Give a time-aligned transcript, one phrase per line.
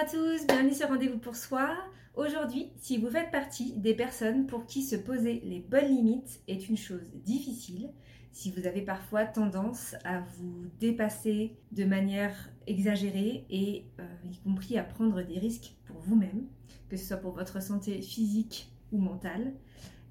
[0.00, 1.76] à tous, bienvenue sur Rendez-vous pour soi.
[2.14, 6.70] Aujourd'hui, si vous faites partie des personnes pour qui se poser les bonnes limites est
[6.70, 7.90] une chose difficile,
[8.32, 12.34] si vous avez parfois tendance à vous dépasser de manière
[12.66, 16.46] exagérée et euh, y compris à prendre des risques pour vous-même,
[16.88, 19.52] que ce soit pour votre santé physique ou mentale,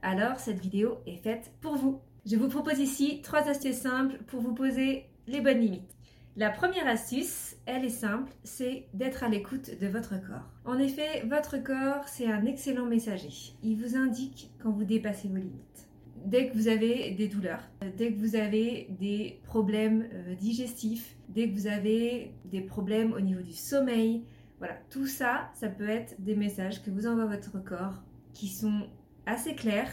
[0.04, 2.00] alors cette vidéo est faite pour vous.
[2.28, 5.99] Je vous propose ici trois astuces simples pour vous poser les bonnes limites.
[6.36, 10.54] La première astuce, elle est simple, c'est d'être à l'écoute de votre corps.
[10.64, 13.54] En effet, votre corps, c'est un excellent messager.
[13.64, 15.90] Il vous indique quand vous dépassez vos limites.
[16.26, 17.64] Dès que vous avez des douleurs,
[17.98, 23.22] dès que vous avez des problèmes euh, digestifs, dès que vous avez des problèmes au
[23.22, 24.24] niveau du sommeil,
[24.60, 28.04] voilà, tout ça, ça peut être des messages que vous envoie votre corps
[28.34, 28.88] qui sont
[29.26, 29.92] assez clairs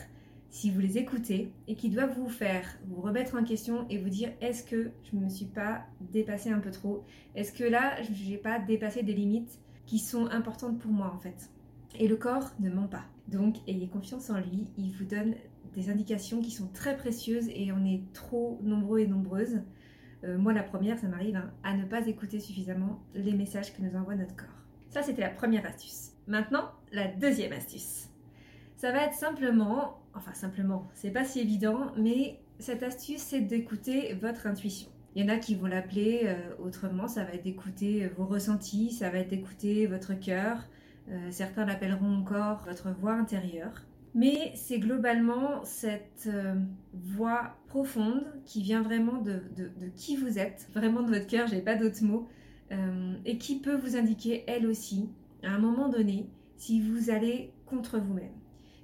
[0.51, 4.09] si vous les écoutez et qui doivent vous faire vous remettre en question et vous
[4.09, 7.05] dire est-ce que je ne me suis pas dépassé un peu trop?
[7.35, 11.19] Est-ce que là, je n'ai pas dépassé des limites qui sont importantes pour moi en
[11.19, 11.51] fait?
[11.99, 13.05] Et le corps ne ment pas.
[13.29, 15.35] Donc ayez confiance en lui, il vous donne
[15.75, 19.61] des indications qui sont très précieuses et on est trop nombreux et nombreuses.
[20.25, 23.83] Euh, moi la première, ça m'arrive hein, à ne pas écouter suffisamment les messages que
[23.83, 24.49] nous envoie notre corps.
[24.89, 26.13] Ça c'était la première astuce.
[26.27, 28.09] Maintenant, la deuxième astuce.
[28.77, 34.13] Ça va être simplement, enfin simplement, c'est pas si évident, mais cette astuce c'est d'écouter
[34.21, 34.91] votre intuition.
[35.15, 38.27] Il y en a qui vont l'appeler euh, autrement, ça va être d'écouter euh, vos
[38.27, 40.59] ressentis, ça va être d'écouter votre cœur,
[41.09, 43.87] euh, certains l'appelleront encore votre voix intérieure.
[44.15, 46.29] Mais c'est globalement cette
[46.95, 51.61] voix profonde qui vient vraiment de, de, qui vous êtes, vraiment de votre cœur, j'ai
[51.61, 52.27] pas d'autres mots,
[53.27, 55.11] et qui peut vous indiquer elle aussi,
[55.43, 58.33] à un moment donné, si vous allez contre vous-même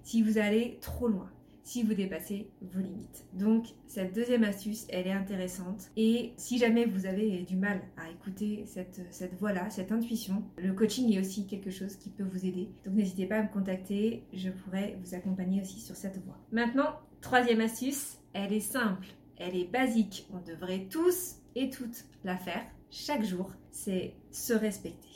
[0.03, 1.31] si vous allez trop loin,
[1.63, 3.25] si vous dépassez vos limites.
[3.35, 5.91] Donc cette deuxième astuce, elle est intéressante.
[5.97, 10.73] Et si jamais vous avez du mal à écouter cette, cette voix-là, cette intuition, le
[10.73, 12.69] coaching est aussi quelque chose qui peut vous aider.
[12.85, 16.39] Donc n'hésitez pas à me contacter, je pourrais vous accompagner aussi sur cette voie.
[16.51, 19.07] Maintenant, troisième astuce, elle est simple,
[19.37, 20.27] elle est basique.
[20.33, 25.09] On devrait tous et toutes la faire chaque jour, c'est se respecter.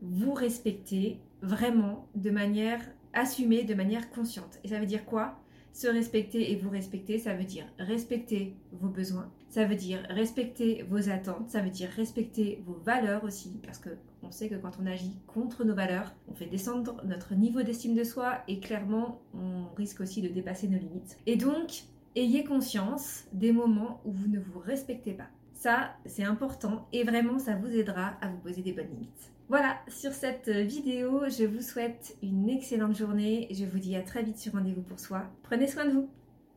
[0.00, 2.80] Vous respecter vraiment de manière
[3.16, 4.60] assumer de manière consciente.
[4.62, 5.40] Et ça veut dire quoi?
[5.72, 10.86] Se respecter et vous respecter, ça veut dire respecter vos besoins, ça veut dire respecter
[10.88, 13.90] vos attentes, ça veut dire respecter vos valeurs aussi, parce que
[14.22, 17.94] on sait que quand on agit contre nos valeurs, on fait descendre notre niveau d'estime
[17.94, 21.18] de soi et clairement, on risque aussi de dépasser nos limites.
[21.26, 21.82] Et donc,
[22.14, 25.28] ayez conscience des moments où vous ne vous respectez pas.
[25.56, 29.32] Ça, c'est important et vraiment, ça vous aidera à vous poser des bonnes limites.
[29.48, 33.48] Voilà, sur cette vidéo, je vous souhaite une excellente journée.
[33.50, 35.24] Je vous dis à très vite sur Rendez-vous pour soi.
[35.42, 36.10] Prenez soin de vous.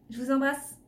[0.10, 0.78] Je vous embrasse.